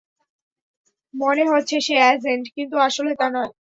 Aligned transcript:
মনে 1.13 1.43
হচ্ছে 1.51 1.75
সে 1.85 1.95
অ্যাজেন্ট, 2.01 2.45
কিন্তু 2.55 2.75
আসলে 2.87 3.11
তা 3.15 3.27
না! 3.29 3.43